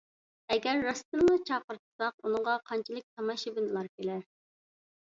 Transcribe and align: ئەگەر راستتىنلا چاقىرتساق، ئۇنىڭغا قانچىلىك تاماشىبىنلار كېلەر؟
ئەگەر 0.53 0.79
راستتىنلا 0.85 1.35
چاقىرتساق، 1.51 2.17
ئۇنىڭغا 2.27 2.59
قانچىلىك 2.73 3.09
تاماشىبىنلار 3.13 3.97
كېلەر؟ 3.97 4.27